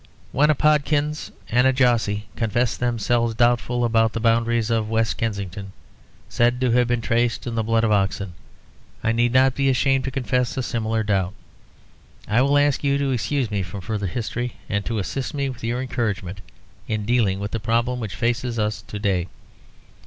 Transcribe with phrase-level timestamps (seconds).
[0.31, 5.73] When a Podkins and a Jossy confess themselves doubtful about the boundaries of West Kensington
[6.27, 8.33] (said to have been traced in the blood of Oxen),
[9.03, 11.35] I need not be ashamed to confess a similar doubt.
[12.27, 15.63] I will ask you to excuse me from further history, and to assist me with
[15.63, 16.41] your encouragement
[16.87, 19.27] in dealing with the problem which faces us to day.